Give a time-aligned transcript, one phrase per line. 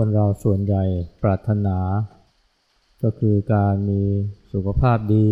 [0.00, 0.84] คนเราส่วนใหญ่
[1.22, 1.78] ปรารถนา
[3.02, 4.02] ก็คือการมี
[4.52, 5.26] สุขภาพดี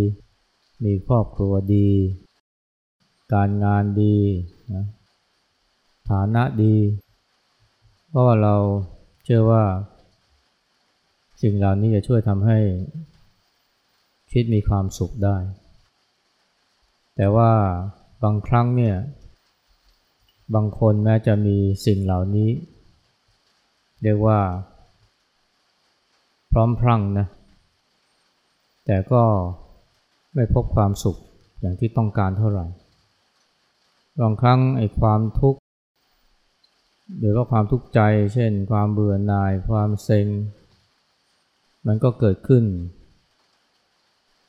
[0.84, 1.90] มีครอบครัวดี
[3.34, 4.16] การงานดี
[4.74, 4.84] นะ
[6.10, 6.76] ฐานะดี
[8.08, 8.56] เพราะว่าเรา
[9.24, 9.64] เชื่อว่า
[11.42, 12.58] สิ่งเหล่านี้จะช่วยทำให้
[14.30, 15.36] ชีวิตมีความสุขได้
[17.16, 17.52] แต่ว่า
[18.22, 18.96] บางครั้งเนี่ย
[20.54, 22.50] บางคนแม้จะมีสิ่งเหล่านี้
[24.04, 24.40] เรียกว่า
[26.52, 27.26] พร้อมพรั่งนะ
[28.86, 29.22] แต่ก็
[30.34, 31.16] ไม่พบความสุข
[31.60, 32.66] อย่างที่ต้องการเท่าไหร่
[34.20, 35.60] บางครั้งไอ้ความทุกข์
[37.18, 38.00] หรือว่าความทุกข์ใจ
[38.34, 40.26] เช่น ความเบื่อหน่าย ความเซ็ง
[41.86, 42.64] มันก็เกิดขึ้น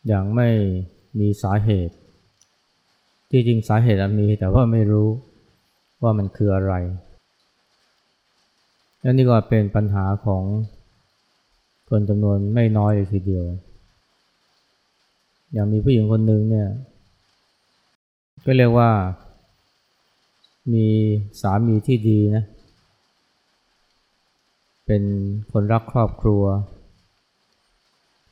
[0.08, 0.50] อย่างไม่
[1.20, 1.96] มีสาเหตุ
[3.30, 5.10] ที่จริงสาเหตุมีแต่ว่าไม่รู้
[6.04, 6.74] ว่ามันคืออะไร
[9.06, 10.44] และนี่ก็เป็นปัญหาของ
[11.90, 13.46] คนจำนวนไม่น้อยเลยทีเดียว
[15.54, 16.70] อย่างมีผู้หญิงคนหนึ่งเนี่ย
[18.46, 18.92] ก็เรียกว่า
[20.74, 20.88] มี
[21.42, 22.44] สามีที่ดีนะ
[24.86, 25.04] เป็น
[25.52, 26.44] คนรักครอบครัว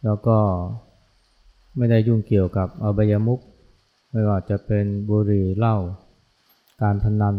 [0.05, 0.37] แล้วก็
[1.77, 3.39] ไม่ได้ยุ่งเกี่ยวกับอบายมุก
[4.11, 5.75] ไม่ว่าจะเป็นบุหรี่เหล้า
[6.81, 7.37] การพนัน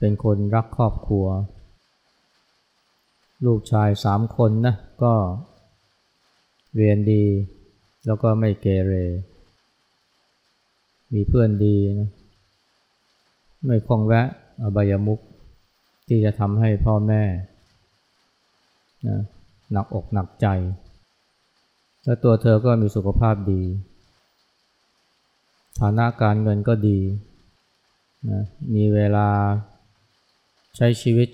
[0.00, 1.26] เป็นคนรักครอบครัว
[3.46, 5.14] ลูกชายสามคนนะก็
[6.76, 7.24] เรียนดี
[8.06, 8.94] แล้วก็ไม่เกเร
[11.14, 12.08] มีเพื่อนดีนะ
[13.66, 14.26] ไม่คงแวะ
[14.62, 15.20] อบายมุก
[16.08, 17.22] ที่จะทำให้พ่อแม่
[19.06, 19.16] นะ
[19.72, 20.46] หนักอกหนักใจ
[22.04, 23.62] และตัวเธอก็มีสุขภาพดี
[25.80, 26.98] ฐานะการเงินก็ดี
[28.30, 28.40] นะ
[28.74, 29.28] มีเวลา
[30.76, 31.28] ใช้ชีวิต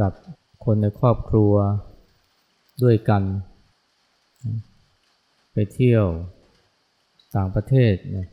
[0.00, 0.12] กับ
[0.64, 1.52] คนในครอบครัว
[2.82, 3.22] ด้วยกัน
[5.52, 6.04] ไปเที่ยว
[7.36, 8.28] ต่างประเทศนะ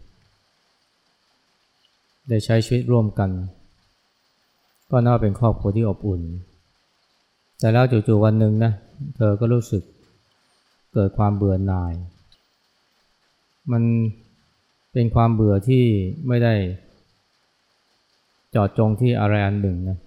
[2.30, 3.30] ได้ใช้ชีวิตร่วมกัน
[4.92, 6.22] ก็น่าเป็นครอบครัวที่อบอุ่น
[7.60, 8.72] แต่แล้วจู่ๆวันหนึ่งนะ
[9.16, 9.84] เธอก็รู้สึก
[10.94, 11.94] เกิดความเบื่อหน่าย
[13.72, 13.84] มัน
[14.94, 15.84] เป็นความเบื่อที่
[16.28, 16.54] ไม่ได้
[18.56, 19.98] จอดจงที่อะไรอันหนึ่งนะ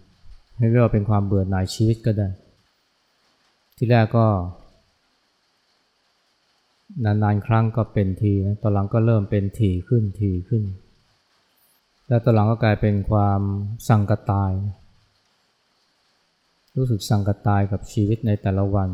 [0.56, 2.28] ให้เรียกว่าเป็นความเบื่อหน่ายชีวิตก็ได้
[3.76, 4.26] ที่แรกก็
[7.04, 10.62] นานๆครั้งก็เป็นทีนะตอนหลังก็เริ่มเป็นทีขึ้นทีขึ้น
[12.08, 13.40] แล้วตอนหลังก็กลายเป็นความ
[13.88, 14.52] สังกตาย
[16.76, 18.90] รู้สึกสังกตายกับชีวิตในแต่ละวัน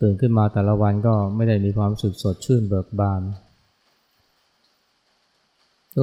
[0.00, 3.22] ตื่นขึ้นมาแต่ละวันก็ไม่ได้มีความสุขสดชื่นเบิกบาน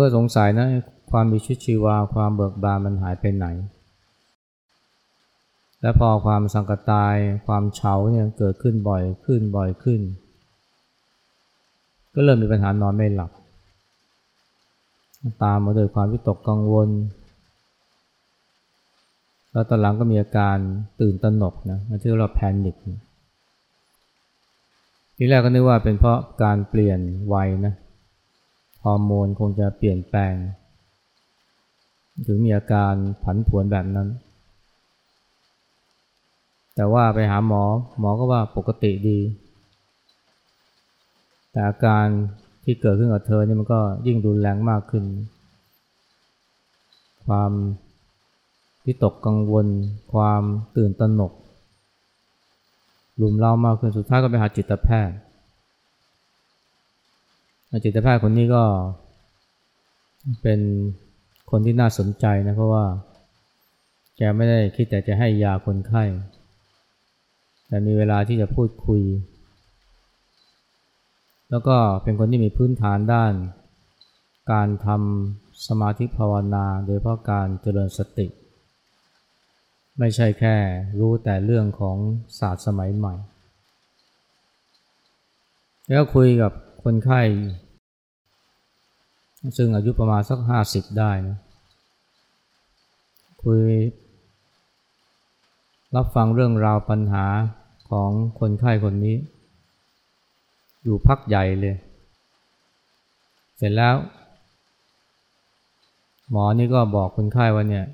[0.01, 0.67] ก็สงสัยนะ
[1.15, 3.47] ความมีชีวิตชีวาความเบิกบานมันหายไปไหน
[5.81, 7.15] และพอความสังกตาย
[7.47, 10.01] ความเฉาเนี่ยเกิดขึ้นบ่อยขึ้นบ่อยขึ้น
[12.13, 13.31] ก็เริ่มมีปัญหานอนไม่หลับ
[15.43, 16.89] ตามมาด้วยความวิตกกังวล
[19.51, 20.57] แล้วตอนหลังก็มีอาการ
[21.01, 22.75] ตื่นตระหนกนะที่เราแพนิค
[25.17, 26.99] ทีแรกก็นึกว่าเป็นเพราะการเปลี่ยน
[27.33, 27.73] วัยนะ
[28.83, 30.33] ฮอร์โมนคงจะเปลี่ยนแปลง
[32.27, 32.93] ถึงมีอาการ
[33.23, 34.07] ผันผวนแบบนั้น
[36.75, 37.63] แต่ว่าไปหาหมอ
[37.99, 39.19] หมอก็ว่าปกติดี
[41.51, 42.05] แต่อาการ
[42.63, 45.03] ที่เกิดขึ้นกับเธอนี่มันก็ยิ่งรุนแรงมากขึ้น
[47.25, 47.51] ความ
[48.85, 49.67] วิตกกังวล
[50.13, 50.41] ความ
[50.75, 51.33] ตื่นตระหนก
[53.21, 55.15] รุมเร้ามากขึ้นสุดท้ายก็ไปหาจิตแพทย์
[57.85, 58.63] จิตแพทย์คนนี้ก็
[60.41, 60.59] เป็น
[61.49, 62.85] คนที่น่าสนใจนะเพราะว่า
[64.17, 66.03] แกไม่ได้คิดแต่จะให้ยาคนไข้
[67.67, 69.01] แต่มีเวลาที่จะพูดคุย
[71.49, 73.33] แล้วก็เป็นคนที่มีพื้นฐานด้าน
[74.51, 78.27] การทำสมาธิภาวนา โดยเพราะการเจริญสติ
[79.99, 80.55] ไม่ใช่แค่
[80.99, 81.97] รู้แต่เรื่องของ
[82.39, 83.13] ศาสตร์สมัยใหม่
[85.89, 86.51] แล้วคุยกับ
[86.83, 87.21] คนไข้
[89.57, 91.37] ซึ่งอายุประมาณสักห้าสิบได้นะ
[93.43, 93.61] คุย
[95.95, 97.25] รับฟังเรื่องราวปัญหา
[97.89, 98.09] ของ
[98.39, 99.15] คนไข้คนนี้
[100.83, 101.75] อยู่พักใหญ่เลย
[103.57, 103.95] เสร็จแล้ว
[106.31, 107.85] หมอนี่ก็บอกคนไข้ว่าเนี่ย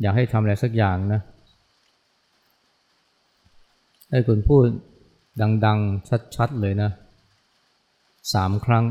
[0.00, 1.20] อยากให้ทำอะไรสักอย่างนะ
[4.10, 4.64] ให้คุณพูด
[5.64, 6.90] ดัง ๆ ชัด ๆ เลยนะ
[8.32, 8.84] สามครั้ง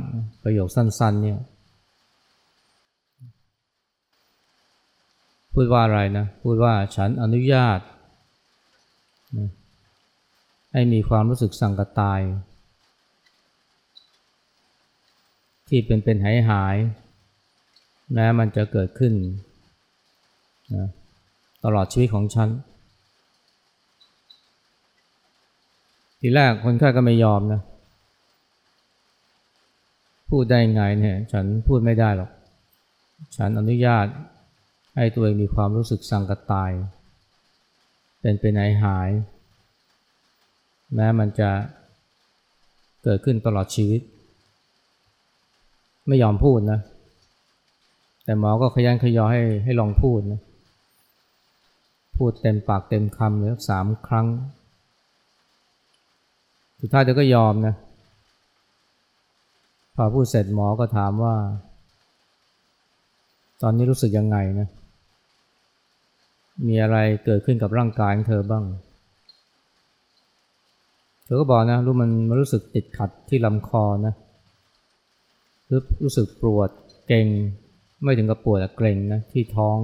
[0.43, 1.39] ประโยคสั้น ๆ เนี่ย
[5.53, 7.79] พูดว่าอะไรนะ พูดว่าฉันอนุญาต
[9.37, 9.49] นะ
[10.73, 12.21] ให้มีความรู้สึกสังกตาย
[15.67, 16.75] ที่เป็นเป็นหายหาย
[18.13, 19.13] แม้มันจะเกิดขึ้น
[20.75, 20.87] นะ
[21.63, 22.49] ตลอดชีวิตของฉัน
[26.19, 27.61] ทีแรกคนไข้ก็ไม่ยอมนะ
[30.29, 32.31] พูดได้ไงเนี่ยฉันพูดไม่ได้หรอก
[33.37, 34.07] ฉันอนุญาต
[34.95, 36.71] ให้ตัวเองมีความรู้สึกสังกตาย
[38.21, 39.09] เป็นเป็นหายหาย
[40.95, 41.49] แม้มันจะ
[43.03, 44.01] เกิดขึ้นตลอดชีวิต
[46.07, 46.79] ไม่ยอมพูดนะ
[48.23, 50.41] แต่หมอก็ขยันขยอให้ให้ลองพูดนะ
[52.17, 54.27] พูดเต็มปากเต็มคำเลยสามครั้ง
[56.79, 57.75] สุดท้ายเธอก็ยอมนะ
[59.95, 61.35] พอพูดเสร็จหมอก็ถามว่า
[63.61, 64.67] ตอนนี้รู้สึกยังไงนะ
[66.67, 68.63] มีอะไรเกิดขึ้นกับร่างกายของเธอบ้าง
[71.25, 74.13] เธอก็บอกนะ รู้มันมันรู้สึกติดขัดที่ลำคอนะ
[75.71, 76.69] รู้รู้สึกปวด
[77.07, 77.27] เกร็ง
[78.03, 79.77] ไม่ถึงกับปวดแต่เกร็งนะที่ท้อง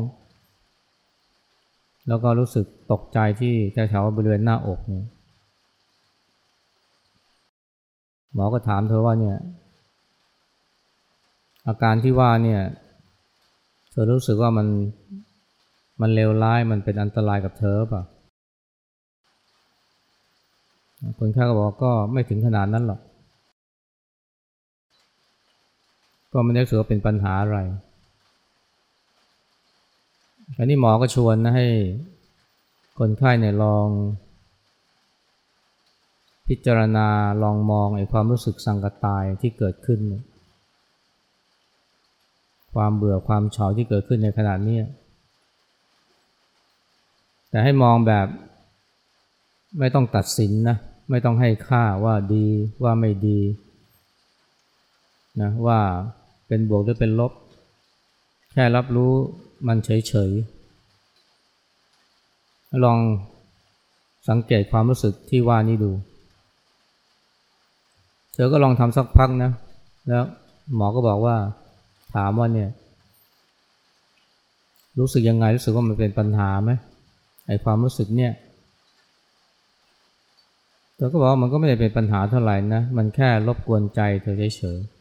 [2.07, 5.05] แล้วก็รู้สึกตกใจที่แถวๆบริเวณหน้าอกเนี่ย
[8.33, 9.37] หมอก็ถามเธอว่าเนี่ย
[11.69, 12.61] อาการที่ว่าเนี่ย
[13.91, 14.67] เธอรู้สึกว่ามัน
[16.01, 18.03] มันเลวร้ายมันเป็นอันตรายกับเธอป่ะ
[21.19, 23.01] คนไข้ก็บอกก็ไม่ถึงขนาดนั้นหรอก
[26.33, 27.57] ก็ไม่ได้รู้สึกว่าเป็นปัญหาอะไร
[30.57, 31.67] อันนี้หมอก็ชวนนะให้
[32.99, 33.87] คนไข้เนี่ยลอง
[36.47, 37.07] พิจารณา
[37.43, 39.99] ลองมองไอ้ความรู้สึกสังกตายที่เกิดขึ้น
[42.73, 44.77] ความเบื่อความเฉาที่เกิดขึ้นในขณะนี้
[47.49, 48.27] แต่ให้มองแบบ
[49.79, 50.77] ไม่ต้องตัดสินนะ
[51.09, 52.45] ไม่ต้องให้ค่าว่าดี
[52.83, 53.39] ว่าไม่ดี
[55.41, 55.79] นะว่า
[56.47, 57.31] เป็นบวกหรือเป็นลบ
[58.51, 59.13] แค่รับรู้
[59.67, 62.99] มันเฉยๆ ลอง
[64.29, 65.91] สังเกตความรู้สึกที่ว่านี้ดู
[68.33, 69.51] เธอก็ลองทำสักพักนะ
[70.07, 70.23] แล้ว
[70.75, 71.37] หมอก็บอกว่า
[72.15, 72.69] ถามว่าเนี่ย
[74.99, 76.71] รู้สึกยังไงรู้สึกว่ามันเป็นปัญหาไหม
[77.47, 78.33] ไอความรู้สึกเนี่ย
[80.95, 84.99] เธอก็บอกว่ามันก็ไม่ได้เป็นปัญหาเท่าไหร่นะมันแค่รบกวนใจเธอเฉยๆ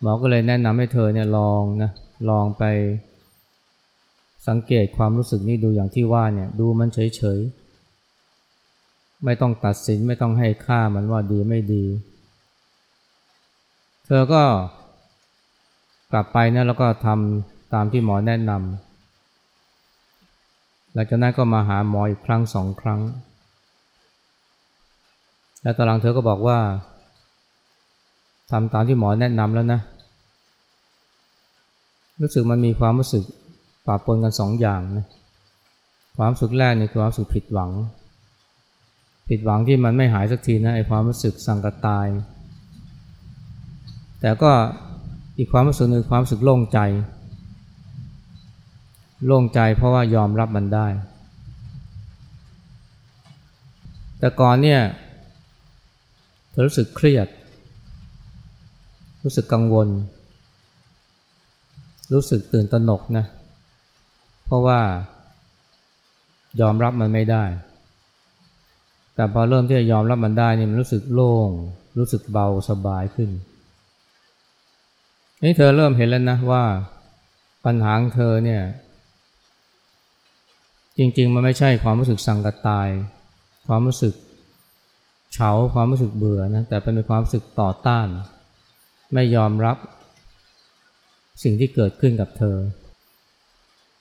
[0.00, 1.90] หมอก็เลยแนะนำให้เธอเนี่ยลองนะ
[2.30, 2.64] ลองไป
[4.48, 11.84] สังเกตความรู้สึกนี้ดูอย่างที่ว่าเนี่ยดูมันเฉยๆไม่ต้องตัดสินไม่ต้องให้ค่ามันว่าดีไม่ดี
[14.06, 14.42] เธอก็
[16.12, 23.00] กลับไปนะแล้วก็ทำตามที่หมอแนะนำหลังจากนั้นก็มาหาหมออีกครั้งสองครั้ง
[25.62, 26.58] แล้วตอนหลังเธอก็บอกว่า
[28.50, 29.80] ทำตามที่หมอแนะนำแล้วนะ
[32.20, 33.24] รู้สึกมันมีความรู้สึก
[33.86, 35.06] ปะปนกันสองอย่างนะ
[36.16, 37.70] ความรู้สึกแรกนี่คือความรู้สึกผิดหวัง
[39.28, 42.06] ผิดหวังที่มันไม่หายสักทีนะไอความรู้สึกสังกตาย
[44.22, 44.52] แต่ก็
[45.38, 46.78] อีกความรู้สึกหนึ่งความรู้สึกโล่งใจ
[49.26, 50.86] โล่งใจเพราะว่ายอมรับมันได้
[54.18, 54.80] แต่ก่อนเนี่ย
[56.50, 57.28] เธอรู้สึกเครียด
[59.22, 59.88] รู้สึกกังวล
[62.12, 63.24] รู้สึกตื่นตระหนกนะ
[64.44, 64.80] เพราะว่า
[66.60, 67.44] ยอมรับมันไม่ได้
[69.14, 71.48] แต่พอเริ่มที่จะยอมรับมันได้นี่มันรู้สึกโล่ง
[71.98, 73.30] รู้สึกเบาสบายขึ้น
[75.44, 76.64] นี่เธอเริ่มเห็นแล้วนะว่า
[77.64, 78.62] ปัญหาของเธอเนี่ย
[80.98, 82.88] จริง ๆ มันไม่ใช่ความรู้สึกสังกตาย
[83.66, 84.14] ความรู้สึก
[85.32, 88.06] เฉาความรู้สึกเบื่อนะแต่เป็นความรู้สึกต่อต้าน
[89.14, 89.76] ไม่ยอมรับ
[91.42, 92.56] สิ่งที่เกิดขึ้นกับเธอ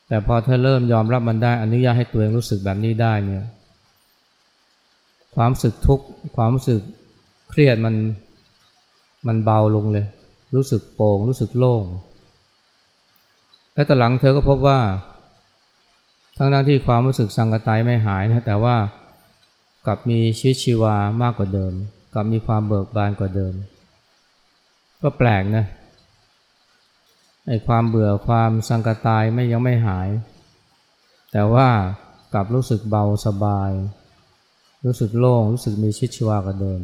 [0.07, 3.45] แต่พอเธอเริ่มยอมรับมันได้อนุญาตให้ตัวเองรู้สึกแบบนี้ได้เนี่ย
[5.36, 6.05] ความรู้สึกทุกข์
[6.36, 6.81] ความรู้สึก
[7.50, 7.95] เครียดมัน
[9.27, 10.05] มันเบาลงเลย
[10.55, 11.86] รู้สึกโปร่งรู้สึกโล่ง
[13.74, 14.79] และต่หลังเธอก็พบว่า
[16.38, 18.77] ทั้งนั้นที่ความรู้สึกสังกตายไม่หายนะแต่ว่า
[19.86, 21.74] กลับมีชีวิตชีวามากกว่าเดิม
[22.13, 23.53] กลับมีความเบิกบานกว่าเดิม
[25.01, 25.65] ก็แปลกนะ
[27.48, 30.10] ไอ้ความเบื่อความสังกตายไม่ยังไม่หาย
[31.31, 31.70] แต่ว่า
[32.34, 33.72] กลับรู้สึกเบาสบาย
[34.86, 36.81] รู้สึกโล่งรู้สึกมีชีวิตชีวากว่าเดิม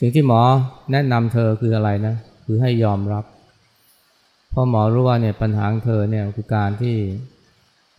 [0.00, 0.40] สิ่งที่หมอ
[0.92, 2.14] แนะนำเธอคืออะไรนะ
[2.44, 3.24] คือให้ยอมรับ
[4.60, 6.96] พราะหมอรู้ว่าเนี่ยปัญหาของเธอเนี่ยคือการที่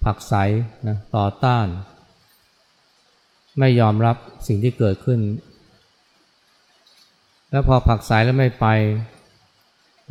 [0.04, 0.34] ผักใส
[0.88, 1.68] นะต่อต้าน
[3.60, 4.16] ไม่ยอมรับ
[4.48, 5.20] สิ่งที่เกิดขึ้น
[7.52, 8.66] แล้วพอผักใสแล้วไม่ไป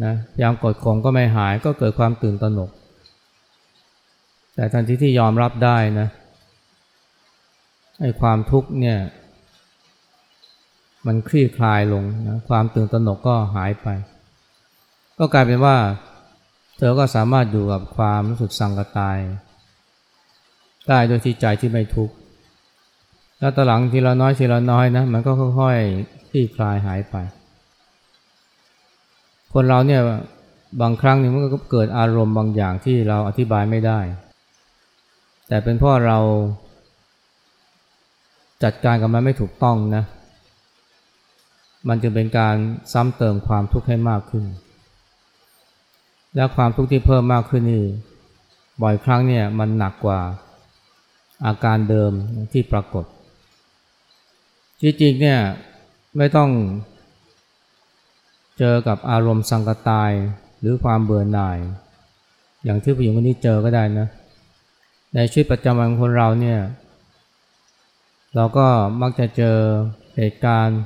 [0.05, 2.71] นะยามกดข่มก็ไม่หายก็เกิดความตื่นตระหนก
[4.55, 6.09] แต่ทันทีที่ยอมรับได้นะ
[8.01, 8.99] ไอ้ความทุกข์เนี่ย
[11.07, 13.89] มันคลี่คลายลงนะความตื่นตระหนกก็หายไป
[15.19, 15.77] ก็กลายเป็นว่า
[16.77, 19.19] เธอก็สามารถอยู่กับความรู้สึกสังกตาย
[20.89, 22.15] ได้โดยที่ใจที่ไม่ทุกข์
[23.39, 27.17] แล้วต่อหลังทีละน้อยทีละน้อยนะมันก็ค่อยๆคลี่คลายหายไป
[29.53, 30.01] คนเราเนี่ย
[30.81, 34.01] บางครั้งนี่มันก็เกิดอารมณ์บางอย่างที่เราอธิบายไม่ได้
[35.49, 36.19] แต่เป็นเพราะเรา
[38.63, 40.05] จัดการกับมันไม่ถูกต้องนะ
[41.89, 42.57] มันจึงเป็นการ
[42.93, 44.45] ซ้ำเติมความทุกข์ให้มากขึ้น
[46.37, 47.85] และความทุกข์ที่เพิ่มมากขึ้นนี่
[48.83, 50.21] บ่อยครั้งเนี่ยมันหนักกว่า
[51.47, 52.13] อาการเดิม
[52.53, 53.05] ที่ปรากฏ
[54.81, 55.41] จริงๆเนี่ย
[56.17, 56.51] ไม่ต้อง
[58.59, 60.11] เจอกับอารมณ์สังกตาย
[60.61, 61.59] หรือความเบื่อหน่าย
[62.65, 64.07] อย่างที่ผู้หญิงคนนี้เจอก็ได้นะ
[65.15, 66.61] ในชีวิตประจำวันคนเราเนี่ย
[68.35, 68.67] เราก็
[69.01, 69.57] มักจะเจอ
[70.17, 70.81] เหตุการณ์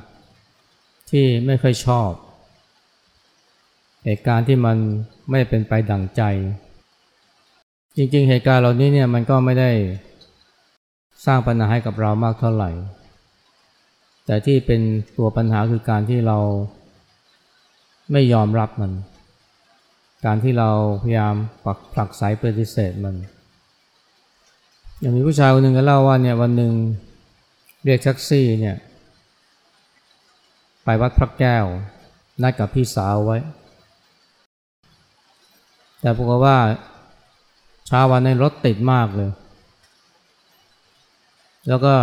[1.17, 2.11] ที่ไม่ค่อยชอบ
[4.05, 4.77] เหตุการณ์ที่มัน
[5.31, 6.21] ไม่เป็นไปดั่งใจ
[7.97, 9.71] จริงๆ เหตุการณ์เหล่านี้เนี่ยมันก็ไม่ได้
[11.25, 12.71] สร้างปัญหาให้กับเรามากเท่าไหร่
[14.25, 14.81] แต่ที่เป็น
[15.17, 16.37] ตัวปัญหาคือการที่เรา
[18.11, 18.91] ไม่ยอมรับมัน
[20.25, 20.69] การที่เรา
[21.01, 23.15] พยายามปักผลักสายปฏิเสธมัน
[24.99, 26.71] อย่างมีผู้ชายคนหนึ่งก็เล่าว่าเนี่ยวันหนึ่ง
[27.83, 28.75] เรียกแท็กซี่เนี่ย
[30.83, 31.65] ไปวัดพระแก้ว
[32.41, 33.37] นัดกับพี่สาวไว้
[35.99, 36.57] แต่ปรากฏว่า
[37.87, 39.31] เช้าวันนี้รถติดมากเลย
[41.67, 41.95] แล้วก็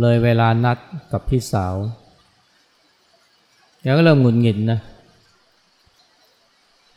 [0.00, 0.78] เลยเวลานัด
[1.12, 1.74] กับพี่สาว
[3.80, 4.80] แกก็เริ่มหงุดหงิดนะ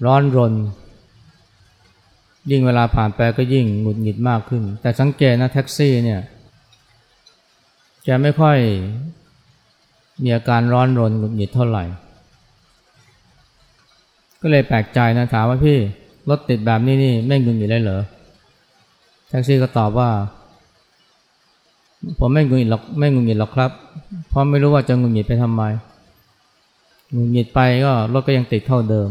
[0.05, 0.53] ร้อนรน
[2.51, 6.21] ยิ่งเวลาผ่านไปก็ยิ่งหงุดหงิดมากขึ้น แต่สังเกตนะแท็กซี่เนี่ย
[8.03, 8.57] แกไม่ค่อย
[10.23, 11.83] มีอาการร้อนรนหงุดหงิดเท่าไหร่
[14.41, 15.77] ก็เลยแปลกใจนะถามว่าพี่
[16.29, 18.01] รถติดแบบนี้นี่ไม่งุนหงิดเลยเหรอ
[19.29, 20.09] แท็กซี่ก็ตอบว่า
[22.19, 23.71] ผมไม่งุนหงิดหรอกไม่งุนหงิดหรอกครับ
[24.29, 25.63] เพราะไม่รู้ว่าจะงุนหงิดไปทำไม
[27.15, 29.09] งุนหงิดไปก็รถก็ยังติดเท่าเดิม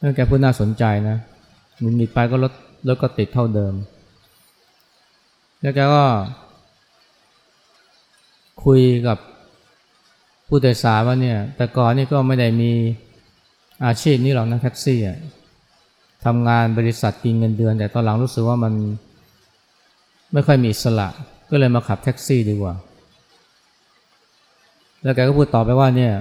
[0.00, 1.16] นั่นแกพูดน่าสนใจนะ
[1.82, 2.52] งุนหงิดไปก็รถ
[2.88, 3.74] รถก็ติดเท่าเดิม
[5.60, 6.04] แล้วแกก็
[8.64, 9.18] คุยกับ
[10.46, 12.72] ผู้โดยสารว่าเนี่ย แต่ก่อนนี่ก็ไม่ได้มี
[13.86, 15.18] อาชีพนี้หรอกนะแท็กซี่อะ
[16.24, 18.72] ทำงานบริษัทกินเงินเดือน แต่ตอนหลังรู้สึกว่ามัน
[20.32, 21.08] ไม่ค่อยมีอิสระ
[21.50, 22.74] ก็เลยมาขับแท็กซี่ดีกว่า
[25.02, 26.12] แล้วแกก็พูดต่อไปว่าเนี่ย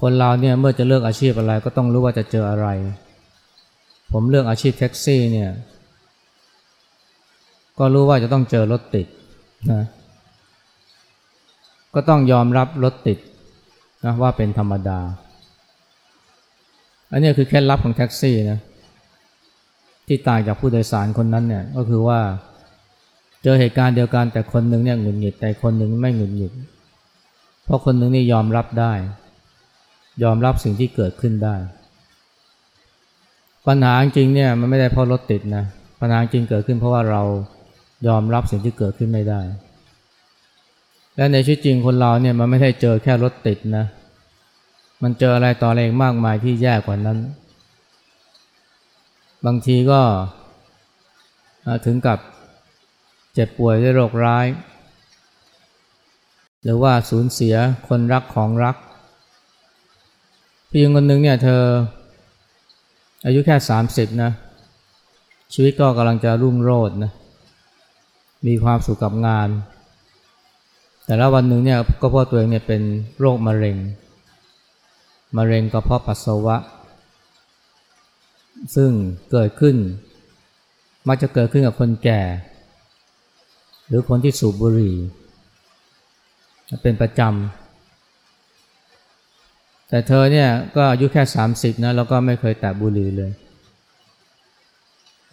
[0.00, 2.68] คนเราเนี่ยเมื่อจะเลือกอาชีพอะไรก็ต้องรู้ว่าจะเจออะไร
[4.12, 5.50] ผมเลือกอาชีพแท็กซี่เนี่ย
[7.78, 9.06] ก็รู้ว่าจะต้องเจอรถติด
[9.72, 9.82] นะ
[11.94, 13.18] ก็ต้องยอมรับรถติด
[14.04, 15.00] นะว่าเป็นธรรมดา
[17.10, 18.60] อันนี้คือแค่ลับของแท็กซี่นะ
[20.06, 22.20] ที่ต่างจากผู้โดยสารคนนั้นเนี่ยก็คือว่า
[23.42, 26.52] เจอเหตุการณ์เดียวกันแต่คนหนึ่งเนี่ยหงุดหงิดแต่คนหนึ่งไม่หงุดหงิด
[27.64, 28.92] เพราะคนหนึ่งนี่ยอมรับได้
[30.22, 31.56] ยอมรับสิ่งที่เกิดขึ้นได้
[33.66, 35.64] ปัญหาจริงเนี่ยมันไม่ได้เพราะรถติดนะ
[36.00, 37.22] ปัญหาจริงเกิดขึ้นเพราะว่าเรา
[38.08, 39.40] ยอมรับสิ่งที่เกิดขึ้นไม่ได้
[41.16, 43.86] และในชีวิตจริงคนเราเนี่ยมันไม่ได้เจอแค่รถติดนะ
[45.02, 47.18] มันเจออะไรต่ออะไรมากมายที่แย่กว่านั้น
[49.46, 50.00] บางทีก็
[51.84, 52.18] ถึงกับ
[53.34, 54.46] เจ็บป่วยด้วยโรคร้าย
[56.62, 57.54] หรือว่าสูญเสีย
[57.88, 58.76] คนรักของรัก
[60.70, 61.62] พี่หญิงคนหนึ่งเนี่ยเธอ
[63.26, 64.30] อายุแค่สามสิบนะ
[65.54, 67.12] ชีวิตก็กำลังจะรุ่งโรจน์นะ
[68.46, 69.48] มีความสุขกับงาน
[71.06, 72.82] แต่แล้ววันหนึ่งเนี่ยก็พราะตัวเองเนี่ยเป็น
[73.20, 73.76] โรคมะเร็ง
[75.36, 76.56] มะเร็งกระเพาะปัสสาวะ
[78.76, 78.90] ซึ่ง
[79.30, 79.76] เกิดขึ้น
[81.08, 82.20] มักจะเกิดขึ้นกับคนแก่
[83.88, 84.94] หรือคนที่สูบบุหรี่
[86.82, 91.22] เป็นประจำ แต่เธอเนี่ยก็อายุแค่
[91.52, 93.30] 30นะแล้วก็ไม่เคยแตะบุหรี่เลย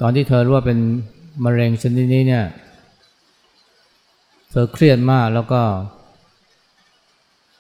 [0.01, 0.79] ตอนที่เธอรู้ว่าเป็น
[1.45, 2.43] มะเร็งชนิดนี้เนี่ย
[4.55, 5.61] เธอเครียดมากแล้วก็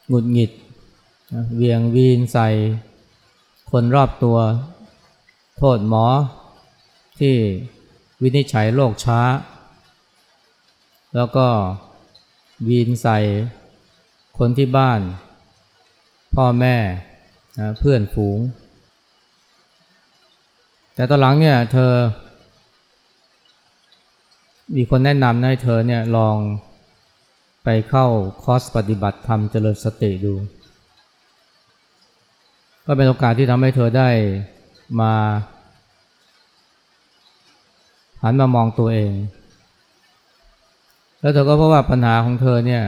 [0.07, 0.51] หงุดหงิด
[1.55, 2.47] เวียงวีนใส่
[3.71, 4.37] คนรอบตัว
[5.57, 6.05] โทษหมอ
[7.19, 7.35] ที่
[8.21, 9.21] วินิจฉัยโรคช้า
[11.15, 11.47] แล้วก็
[12.67, 13.19] วีนใส่
[14.37, 14.99] คนที่บ้าน
[16.35, 16.75] พ่อแม่
[17.59, 18.39] นะเพื่อนฝูง
[20.95, 21.91] แต่ตอนหลังเนี่ยเธอ
[24.75, 26.37] มีคนแนะนำให้เธอเนี่ยลอง
[27.63, 28.05] ไปเข้า
[28.43, 30.33] คอร์สปฏิบัติธรรมเจริญสติดู
[32.85, 34.09] ก็เป็นโอกาสที่ทำให้เธอได้
[34.99, 35.13] มา
[38.21, 39.13] หันมามองตัวเอง
[41.19, 42.83] แล้วเธอก็พบว่าปัญหาของเธอเนี่ย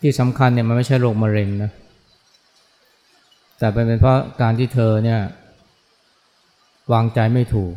[0.00, 1.70] ที่สำคัญเนี่ยมันไม่ใช่โรคมะเร็งนะ
[3.58, 5.20] แต่เป็นเพราะการที่เธอเนี่ย
[6.92, 7.74] วางใจไม่ถูก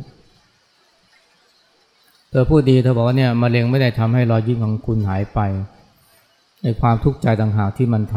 [2.35, 5.39] เธอพูดดีเธอบอกว่าเนี่ยมะเร็งไม่ได้ทำให้รอยยิ้มของคุณหายไป
[6.63, 8.15] ในความทุกข์ใจต่างหากที่มันท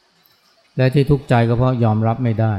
[0.00, 2.54] ำและที่ทุกข์ใจก็เพราะยอมรับไม่ได้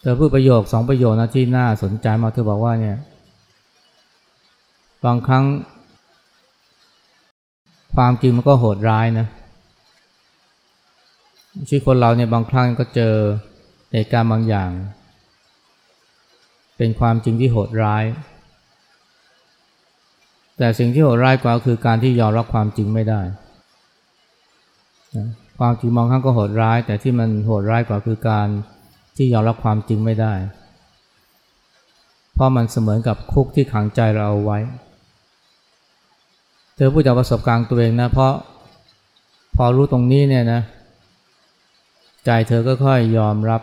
[0.00, 2.96] เธอพูดประโยคสองประโยคนะที่น่าสนใจมาเธอบอกว่าเนี่ย
[5.04, 5.44] บางครั้ง
[7.94, 9.26] ความจริงมันก็โหดร้ายนะ
[11.68, 13.14] ชีวิตคนเราเนี่ยบางครั้งก็เจอ
[13.92, 14.70] เหตุการณ์บางอย่าง
[16.76, 18.04] เป็นความจริงที่โหดร้าย
[20.58, 23.20] แต่สิ่งที่โหดร้ายกว่าคือการที่ยอมรับความจริงไม่ได้
[25.58, 28.48] ความจริงบางครั้งก็โหดร้าย แต่ที่มันโหดร้ายกว่าคือการ
[29.16, 30.32] ที่ยอมรับความจริงไม่ได้
[32.34, 34.58] เพราะมันเสมือนกับคุกที่ขังใจเราเอาไว้
[36.74, 38.32] เธอพูดจากประสบการณ์ตัวเองนะ เพราะ
[39.56, 40.60] พอรู้ตรงนี้เนี่ยนะ
[42.24, 43.62] ใจเธอก็ค่อยยอมรับ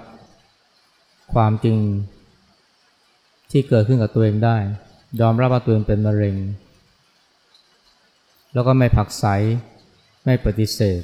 [1.34, 1.78] ความจริง
[3.54, 4.58] ที่เกิดขึ้นกับตัวเองได้
[5.22, 6.36] ยอมรับว่าตัวเองเป็นมะเร็ง
[8.54, 9.26] แล้วก็ไม่ผักใส
[10.26, 11.02] ไม่ปฏิเสธ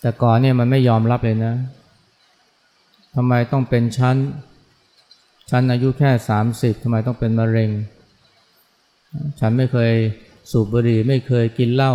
[0.00, 1.54] แต่ก่อนเนี่ยมันไม่ยอมรับเลยนะ
[3.14, 4.16] ทำไมต้องเป็นชั้น
[5.50, 7.70] ชั้นอายุแค่สามสิบทำไมต้องเป็นมะเร็ง
[9.40, 9.92] ฉันไม่เคย
[10.50, 11.94] สูบบุหรี่ไม่เคยกินเหล้า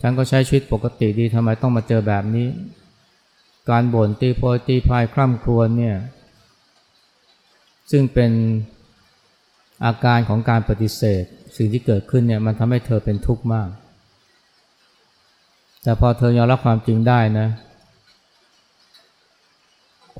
[0.00, 2.48] ฉันก็ใช้ชีวิตปกติดีทำไมต้องมาเจอแบบนี้
[3.70, 5.96] การบ่นตีโพยตีพายคร่ำครวญเนี่ย
[7.90, 8.32] ซึ่งเป็น
[9.84, 11.24] อาการของการปฏิเสธ
[11.56, 13.68] สิ่งที่เกิดขึ้นเนี่ยมันทำให้เธอเป็นทุกข์มาก
[15.82, 17.48] แต่พอเธอยอมรับความจริงได้นะ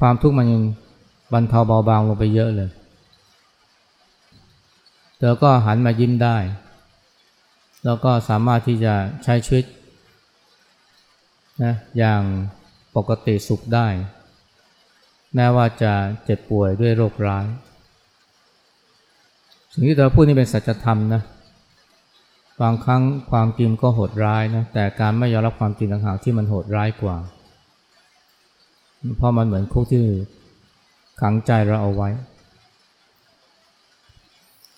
[0.00, 0.62] ความทุกข์มันยัง
[1.32, 2.70] บรรเทาเบาบางลงไปเยอะเลย
[5.18, 6.36] เธอก็หันมายิ้มได้
[7.84, 9.64] แล้วก็สามารถที่จะใช้ชีวิต
[11.64, 12.22] นะอย่าง
[12.96, 13.86] ปกติสุขได้
[15.34, 15.92] แม้ว่าจะ
[16.24, 17.46] เจ็บป่วยด้วยโรคร้าย
[19.72, 21.22] สิ่งที่เธอพูดนี่เป็นสัจธรรมนะ
[22.62, 27.16] บางครั้งความจริงก็โหดร้ายนะ แต่การไม่ยอมรับความจริงต่างหากที่มันโหดร้ายกว่า
[29.16, 30.04] เพราะมันเหมือนคุกที่
[31.20, 32.08] ขังใจเราเอาไว้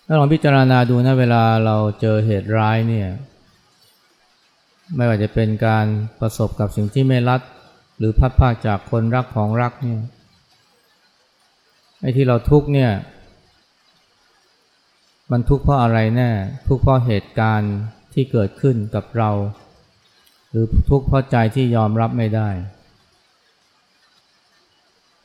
[0.06, 3.08] ถ้าลองพิจารณาดูนะเวลาเราเจอเหตุร้ายเนี่ย
[4.96, 5.86] ไม่ว่าจะเป็นการ
[6.20, 7.40] ประสบกับสิ่งที่ไม่รัด
[7.98, 10.00] หรือพัดพาจากคนรักของรักเนี่ย
[12.02, 12.90] ไอ้ที่เราทุกเนี่ย
[15.30, 16.30] มันทุกข์เพราะอะไรแน่
[16.68, 17.74] ทุกข์เพราะเหตุการณ์
[18.12, 19.30] ที่เกิดขึ้นกับเรา
[20.50, 22.48] หรือทุกข์เพราะใจที่ยอมรับไม่ได้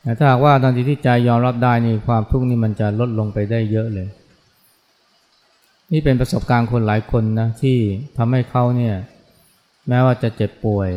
[0.02, 4.08] แต่ถ้าหากว่าตอนที่ใจยอมรับได้นี่ความทุกข์นี่มันจะลดลงไปได้เยอะเลย
[5.92, 7.78] นี่เป็นประสบการณ์คนหลายคนนะที่
[8.16, 8.96] ทำให้เขาเนี่ย
[9.88, 10.90] แม้ว่าจะเจ็บป่วย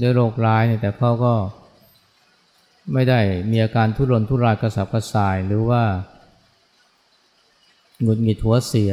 [0.00, 1.34] ด้วยโรคร้ายเนี่ยแต่เขาก็
[2.92, 3.20] ไม่ได้
[3.50, 5.82] มีอาการทุรนทุรายกระสับกระส่ายหรือว่า
[8.02, 8.92] หงุดหงิดหัวเสีย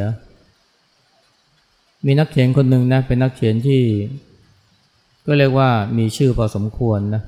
[2.05, 3.81] มีนักเขียนคนหนึ่งนะเป็นนักเขียนที่
[5.25, 7.21] ก็เรียกว่ามีชื่อพอสมควรนะ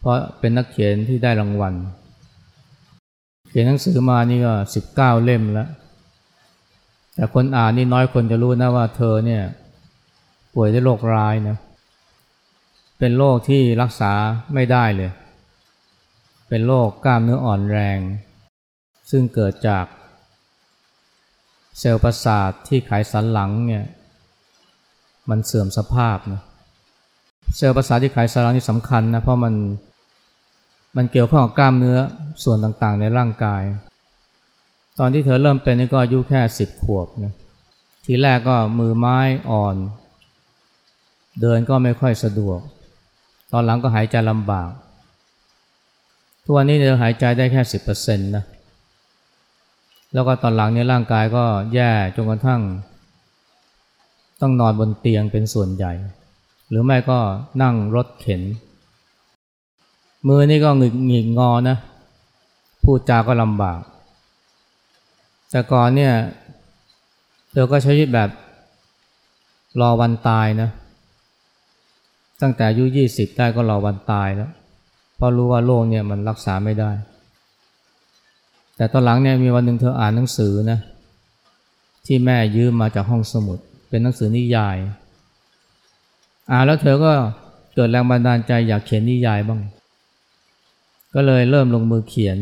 [0.00, 1.74] เพราะเป็นนักเขียนที่ได้รางวัล
[3.48, 5.68] เขียนหนังสือมานี่ก็สิบเก้าเล่มแล้ว
[7.14, 9.42] แต่คนอ่านนี่น้อยคนจะรู้นะว่าเธอเนี่ย
[10.54, 11.56] ป่วยด้วยโรคร้ายนะ
[12.98, 14.12] เป็นโรคที่รักษา
[14.54, 15.10] ไม่ได้เลย
[16.54, 17.98] เป็นโรคกล้ามเนื้ออ่อนแรง
[19.10, 19.84] ซึ่งเกิดจาก
[21.78, 23.84] เซลล์ประสาทที่ไขสันหลังเนี่ย
[25.30, 26.40] มันเสื่อมสภาพนะ
[27.56, 29.54] เซลล์ประสาทที่ไขสันหลังนี่สำคัญนะเพราะมัน
[30.96, 31.98] มันเกี่ยวข้องกับกล้ามเนื้อ
[32.44, 33.62] ส่วนต่างๆในร่างกาย
[34.98, 37.34] ตอนที่เธอเริ่มเป็นนี่ก็อายุแค่สิบขวบนะ
[38.04, 39.18] ทีแรกก็มือไม้
[39.50, 39.76] อ่อน
[41.40, 42.58] เดินก็ไม่ค่อยสะดวก
[43.52, 44.70] ตอนหลังก็หายใจลำบาก
[46.44, 48.44] ทุกวันนี้เธอหายใจได้แค่สิบเปอร์เซ็นต์นะ
[50.12, 52.62] แล้วก็ตอนหลังเนี่ยร่างกายก็แย่จนกระทั่ง
[54.40, 55.92] ต้องนอนบนเตียงเป็นส่วนใหญ่
[56.68, 57.18] หรือไม่ก็
[57.62, 58.42] นั่งรถเข็น
[60.28, 61.76] มือนี่ก็หงิกหงิกงอนะ
[62.84, 63.80] พูดจาก็ลำบาก
[65.50, 66.12] แต่ก่อนเนี่ย
[67.50, 68.30] เธอก็ใช้ชีวิตแบบ
[69.80, 70.70] รอวันตายนะ
[72.40, 74.50] ตั้งแต่อายุยี่สิบได้ก็รอวันตายแล้ว
[75.22, 76.90] ราะรู้ว่าโรคเนี่ยมันรักษาไม่ได้
[78.76, 80.78] แต่ตอนหลังเนี่ยมีวันหนึ่งเธออ่านหนังสือนะ
[82.06, 83.58] ที่แม่ยืมมาจากห้องสมุด
[83.88, 84.76] เป็นหนังสือนิยาย
[86.50, 87.12] อ่านแล้วเธอก็
[87.74, 89.60] เกิดแรงบันดาลใจอยากเขียนนิยายบ้าง
[91.14, 92.38] ก็เลยเริ่มลงมือเขียน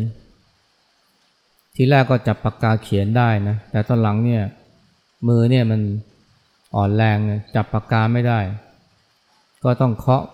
[1.75, 4.43] ทีแรกก็จับปากกาเขียนได้นะ แต่ตอนหลังเนี่ย
[5.29, 5.81] มือเนี่ยมัน
[6.75, 7.19] อ่อนแรง
[7.55, 8.39] จับปากกาไม่ได้
[9.65, 10.25] ก็ต้องเคาะ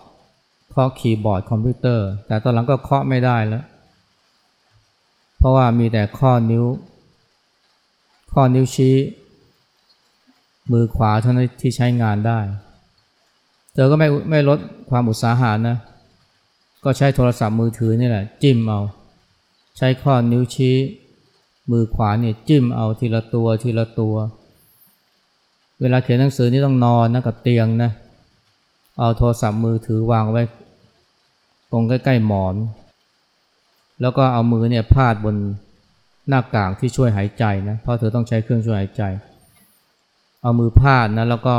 [0.79, 3.65] เคาะคีย์บอร์ดคอมพิวเตอร์ แต่ตอนหลังก็เคาะไม่ได้แล้ว
[5.39, 6.65] เพราะว่ามีแต่ข้อนิ้ว
[8.33, 8.95] ข้อนิ้วชี้
[10.73, 12.39] มือขวาเท่านั้นที่ใช้งานได้
[13.73, 14.59] เธอก็ไม่ไม่ลด
[14.91, 15.77] ความอุตสาหะนะ
[16.85, 18.81] ก็ใช้โทรศัพท์มือถือนี่แหละ จิ้มเอา
[19.79, 20.77] ใช้ข้อนิ้วชี้
[21.71, 24.15] มือขวาเนี่ยจิ้มเอาทีละตัวทีละตัว
[25.81, 27.91] เวลาเขียนหนังสือนี่ต้องนอนนะกับเตียงนะ
[28.99, 30.43] เอาโทรศัพท์มือถือวางไว้
[31.70, 32.55] ตรงใกล้ๆหมอน
[34.00, 35.37] แล้วก็เอามือเนี่ยพาดบน
[36.29, 39.02] หน้ากากที่ช่วยหายใจนะเพราะเธอต้องใช้เครื่องช่วยหายใจ
[40.42, 41.57] เอามือพาดนะแล้วก็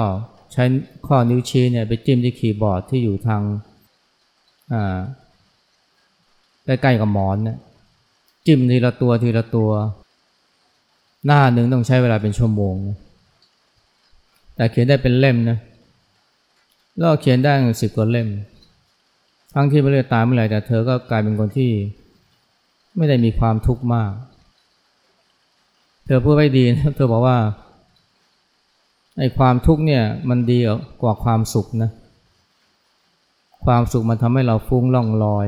[0.54, 0.64] ใช้
[1.08, 3.42] ข้อนิ้วชี้เนี่ยไปจิ้มที่คีย์บอร์ดที่อยู่ทาง
[6.66, 7.58] ใกล้ๆกับหมอนเนี่ย
[8.46, 9.72] จิ้มทีละตัวทีละตัว
[11.26, 12.98] หน้าหนึ่งต้องใช้เวลาเป็นชั่วโมงนะ
[14.56, 15.58] แต่เขียนได้เป็นเล่มนะ
[16.98, 18.28] แล้วเขียนได้สิบกว่าเล่ม
[19.54, 21.72] ทั้งที่ไม่ได้ตายเมื่อไหร่แต่เธอก็กลายเป็นคนที่
[22.98, 24.12] ไม่ได้มีความทุกข์มาก
[26.06, 27.38] เธอพูดไว้ดีนะเธอบอกว่า
[29.20, 30.60] ไอ้ความทุกข์เนี่ยมันดี
[31.02, 31.92] กว่าความสุขนะ
[33.66, 35.48] ความสุขมันทำให้เราฟุ้งล่องลอย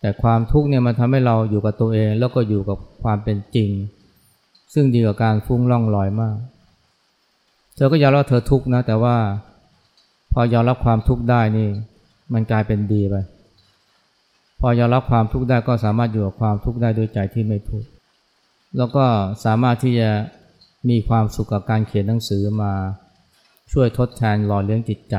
[0.00, 3.70] แต่ความทุกข์เนี่ยมันทำให้เราอยู่กับตัวเอง แล้วก็อยู่กับความเป็นจริง
[4.74, 6.36] ซึ่งดีกว่าการฟุ้งล่องลอยมาก
[7.74, 9.16] เธอก็ยอมรับเธอทุกข์นะ แต่ว่า
[10.32, 11.68] พอยอมรับความทุกข์ได้นี่
[12.34, 13.14] มันกลายเป็นดีไป
[14.60, 17.88] พอยอมรับความทุกข์ได้ก็สามารถอยู่กับความทุกข์ได้ด้วยใจที่ไม่ทุกข์
[18.76, 19.04] แล้วก็
[19.44, 20.10] สามารถที่จะ
[20.88, 22.72] มีความสุขกับการเขียนหนังสือมา
[23.72, 25.16] ช่วยทดแทนหล่อเลี้ยงจิตใจ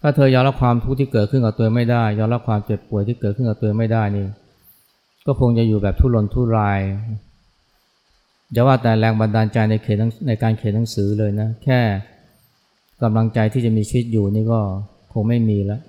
[0.00, 4.26] ถ้าเธอยอมรับความทุกข์ที่เกิดขึ้นกับตัวไม่ได้ ยอมรับความเจ็บป่วยที่เกิดขึ้นกับตัวไม่ได้นี่
[5.26, 6.80] ก็คงจะอยู่แบบทุรนทุราย
[8.52, 11.80] อย่าว่าแต่แรงบันดาลใจในเขียนในการเขียนหนังสือเลยนะ แค่
[13.02, 14.60] กำลังใจที่จะมีชีวิตอยู่นี่ก็
[15.22, 15.80] งไม่มีแล้ว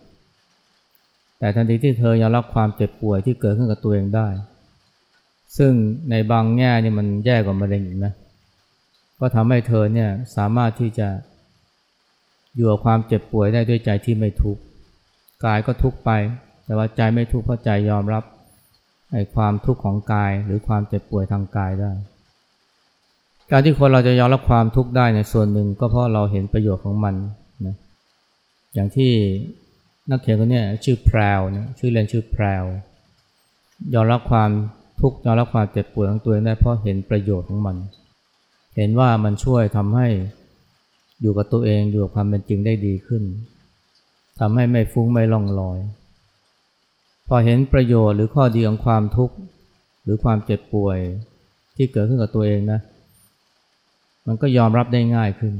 [1.39, 4.28] แต่ทันทีที่เธอยอมรับความเจ็บป่วยที่เกิดขึ้นกับตัวเองได้
[5.58, 5.72] ซึ่ง
[6.10, 8.13] ในบางแง่นี่มันแย่กว่ามะเร็งอีกนะ
[9.20, 11.08] ก็ทำให้เธอเนี่ยสามารถที่จะ
[12.56, 14.62] อยู่กับความเจ็บป่วยได้ด้วยใจที่ไม่ทุกข์
[15.46, 16.10] กายก็ทุกข์ไป
[16.65, 18.24] แต่ว่าใจไม่ทุกข์เพราะใจยอมรับ
[19.13, 21.92] ไอ้ความทุกข์ของกายหรือความเจ็บป่วยทางกายได้
[23.52, 27.15] การที่คนเราจะยอมรับความทุกข์ได้ในส่วนหนึ่งก็เพราะเราเห็นประโยชน์ของมัน
[28.73, 29.12] อย่างที่
[30.10, 32.63] นักเขียนคนนี้ชื่อแพรวนะชื่อเล่นชื่อแพรว
[33.93, 34.49] ยอมรับความ
[35.01, 37.77] ทุกข์ยอมรับความเจ็บปวดของตัวเองได้เพราะเห็นประโยชน์ของมัน
[38.75, 40.08] เห็นว่ามันช่วยทำให้
[41.21, 43.23] อยู่กับตัวเองอยู่กับความเป็นจริงได้ดีขึ้น
[44.39, 45.79] ทำให้ไม่ฟุ้งไม่ล่องลอย
[47.27, 49.36] พอเห็นประโยชน์หรือข้อดีของความทุกข์
[50.03, 50.97] หรือความเจ็บป่วย
[51.75, 52.79] ที่เกิดขึ้นกับตัวเองนะ
[54.27, 55.53] มันก็ยอมรับได้ง่ายขึ้น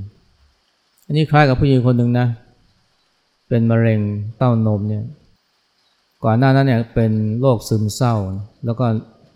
[1.06, 4.00] อันนี้คล้ายกับผู้หญิงคนหนึ่งนะเป็นมะเร็ง
[4.38, 5.04] เต้านมเนี่ย
[6.24, 8.16] ก่อนหน้านั้นเนี่ยเป็นโรคซึมเศร้า
[8.66, 8.86] แล้วก็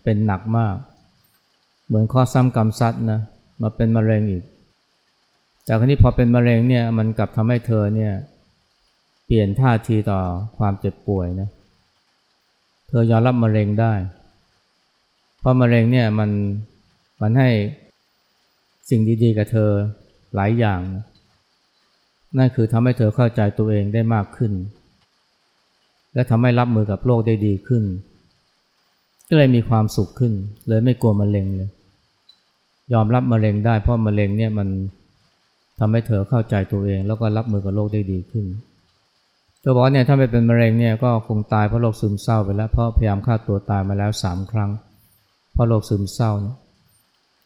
[0.04, 0.76] เป็นหนักมาก
[1.86, 3.20] เหมือนข้อซ้ำกรรมซัดนะ
[3.62, 4.44] มาเป็นมะเร็งอีก
[5.68, 8.12] จากนี้พอเป็นมะเร็งเนี่ยมันกลับทำให้เธอเนี่ย
[9.26, 10.20] เปลี่ยนท่าทีต่อ
[10.58, 11.48] ความเจ็บป่วยนะ
[12.88, 13.92] เธอยอมรับมะเร็งได้
[15.40, 16.30] เพราะมะเร็งเนี่ยมัน
[17.20, 17.50] มันให้
[18.90, 19.70] สิ่งดีๆกับเธอ
[20.34, 21.02] หลายอย่างนั่
[22.38, 24.52] นั่นคือทำให้เธอเข้าใจตัวเองได้มากขึ้น
[26.14, 27.84] และทำให้รับมือกับโลกได้ดีขึ้น
[29.28, 30.32] ก็เลยมีความสุขขึ้น
[30.68, 31.70] เลยไม่กลัวมะเร็งเลย
[32.92, 34.68] ยอมรับมะเร็งได้เพราะมะเร็งเนี่ยมัน
[35.78, 38.46] ทำให้เธอเข้าใจตัวเอง แล้วก็รับมือกับโลกได้ดีขึ้น
[39.60, 44.70] เธอบอกเนี่ยถ้าไม่เป็นมะเร็งเนี่ยก็คงตายเพราะโรคซึมเศร้าไปแล้วเพราะพยายามฆ่าตัวตายมาแล้วสามครั้ง
[45.52, 46.56] เพราะโรคซึมเศร้าเนี่ย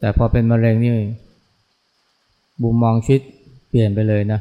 [0.00, 0.92] แต่พอเป็นมะเร็งนี่
[2.62, 3.22] บุมมองชีวิต
[3.68, 4.40] เปลี่ยนไปเลยนะ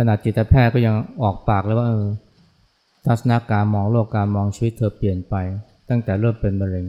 [0.00, 2.06] ขนาดจิตแพทย์ก็ยังออกปากแล้วว่าเออ
[3.06, 5.34] ทัศนคการมองโลกการมองชีวิตเธอเปลี่ยนไป
[5.88, 6.86] ตั้งแต่เริ่มเป็นมะเร็ง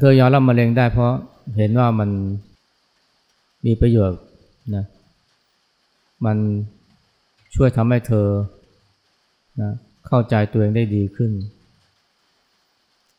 [0.00, 1.12] เธอยอมรับมะเร็งได้เพราะ
[1.56, 2.10] เห็นว่ามัน
[3.66, 4.20] มีประโยชน์
[4.74, 4.84] นะ
[6.24, 6.36] มัน
[7.54, 8.26] ช่วยทำให้เธอ
[9.60, 9.70] นะ
[10.06, 11.32] เข้าใจตัวเองได้ดีขึ้น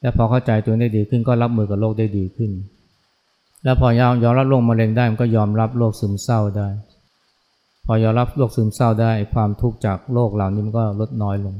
[0.01, 2.51] และพอเข้าใจตัวเองได้ดีขึ้นก็รับมือกับโรคได้ดีขึ้น
[3.63, 6.67] แล้วพอยอมยอมรับโรคมะเร็งได้มันก็ยอมรับโรคซึมเศร้าได้
[7.85, 11.55] พอยอมรับโรคซึมเศร้าได้ความทุกข์จากโรคเหล่านี้มันก็ลดน้อยลง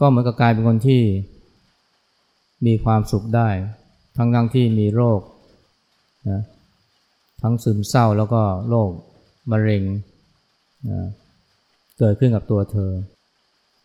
[0.00, 1.02] ก็เหมือนกับกลายเป็นคนที่
[2.66, 3.48] มีความสุขได้
[4.16, 5.20] ทั้งทั้งที่มีโรค
[6.30, 6.40] นะ
[7.42, 8.90] ทั้งซึมเศร้าแล้วก็โรค
[9.50, 9.82] มะเร็ง
[10.90, 11.00] นะ
[11.98, 12.92] เกิดขึ้นกับตัวเธอ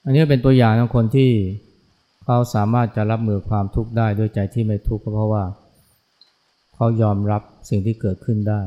[0.03, 1.31] อันนี้เป็นตัวอย่างของคนที่
[2.23, 5.43] เขาสามารถจะรับมือความทุกข์ได้ด้วยใจที่ไม่ทุกข์ก็เพราะว่า
[6.75, 8.61] เขายอมรับสิ่งที่เกิดขึ้นได้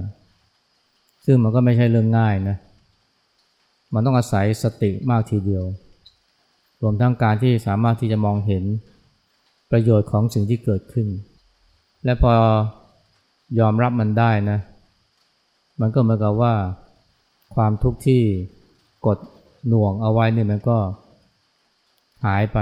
[1.25, 2.57] ซึ่งมันก็ไม่ใช่เรื่องง่ายนะ
[3.95, 5.65] มันต้องอาศัยสติมากทีเดียว
[6.83, 8.65] รวมทั้งการที่สามารถที่จะมองเห็น
[9.71, 11.07] ประโยชน์ของสิ่งที่เกิดขึ้น
[12.05, 12.33] และพอ
[13.61, 14.59] ยอมรับมันได้นะ
[15.81, 16.55] มันก็เหมือนกับว่า
[17.55, 18.23] ความทุกข์ที่
[19.07, 19.19] กด
[19.69, 20.79] หน่วงเอาไว้เนี่ยมันก็
[22.25, 22.59] หายไป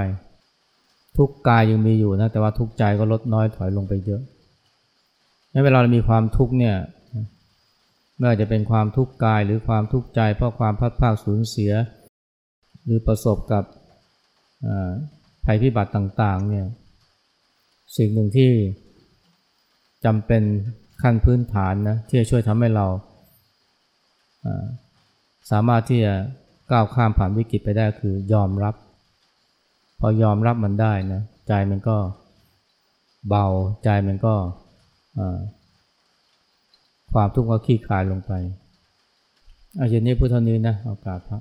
[1.16, 4.20] ทุกกายยังมีอยู่นะแต่ว่าทุกใจก็ลดน้อยถอยลงไปเยอะ
[5.64, 6.76] เวลาเรามีความทุกข์เนี่ย
[8.20, 11.72] ไม่ว่าจะเป็นความทุกข์กายหรือความทุกข์ใจ เพราะความพัดพาสูญเสีย
[12.85, 13.64] หรือประสบกับ
[15.44, 16.66] ภัยพิบัติต่างๆเนี่ย
[17.96, 18.50] สิ่งหนึ่งที่
[20.04, 20.42] จำเป็น
[21.02, 22.87] ขั้นพื้นฐานนะที่จะช่วยทำให้เรา
[25.50, 26.14] สามารถที่จะ
[26.70, 28.74] ก้าวข้ามผ่านวิกฤตไปได้คือยอมรับ
[29.98, 31.96] พอยอมรับมันได้นะใจมันก็
[33.28, 33.46] เบา
[33.85, 34.35] ใจมันก็
[37.12, 38.32] ความทุกข์ก็คลี่คลายลงไป
[39.78, 41.38] อาเย็นนี้พุทธนี้นะโอกาสพระ